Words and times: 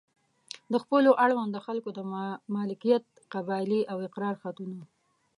د 0.71 0.73
خپلو 0.83 1.11
اړونده 1.25 1.59
خلکو 1.67 1.89
د 1.93 1.99
مالکیت 2.55 3.03
قبالې 3.33 3.81
او 3.91 3.97
اقرار 4.07 4.35
خطونه. 4.43 4.79